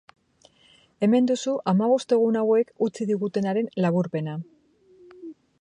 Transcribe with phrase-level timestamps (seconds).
[1.07, 4.39] Hemen duzu hamabost egun hauek utzi digutenaren laburpena.